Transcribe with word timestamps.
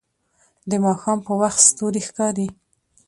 د 0.69 0.71
ماښام 0.85 1.19
په 1.27 1.33
وخت 1.41 1.59
ستوري 1.69 2.01
ښکاري 2.07 2.47